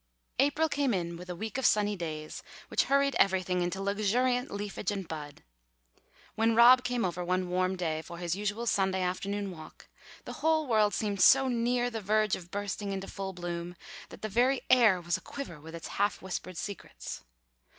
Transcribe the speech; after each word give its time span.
April 0.39 0.67
came 0.67 0.95
in 0.95 1.15
with 1.15 1.29
a 1.29 1.35
week 1.35 1.59
of 1.59 1.65
sunny 1.67 1.95
days 1.95 2.41
which 2.69 2.85
hurried 2.85 3.13
everything 3.19 3.61
into 3.61 3.79
luxuriant 3.79 4.49
leafage 4.49 4.89
and 4.89 5.07
bud. 5.07 5.43
When 6.33 6.55
Rob 6.55 6.83
came 6.83 7.05
over 7.05 7.23
one 7.23 7.49
warm 7.49 7.75
day 7.75 8.01
for 8.01 8.17
his 8.17 8.35
usual 8.35 8.65
Sunday 8.65 9.03
afternoon 9.03 9.51
walk, 9.51 9.89
the 10.25 10.33
whole 10.41 10.65
world 10.65 10.95
seemed 10.95 11.21
so 11.21 11.47
near 11.47 11.91
the 11.91 12.01
verge 12.01 12.35
of 12.35 12.49
bursting 12.49 12.91
into 12.91 13.05
full 13.07 13.31
bloom 13.33 13.75
that 14.09 14.23
the 14.23 14.27
very 14.27 14.61
air 14.71 14.99
was 14.99 15.17
aquiver 15.17 15.59
with 15.61 15.75
its 15.75 15.87
half 15.89 16.19
whispered 16.19 16.57
secrets. 16.57 17.21